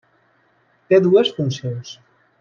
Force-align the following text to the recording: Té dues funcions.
Té 0.93 0.99
dues 1.07 1.29
funcions. 1.39 1.91